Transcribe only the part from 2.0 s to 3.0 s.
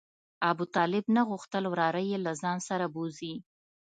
یې له ځان سره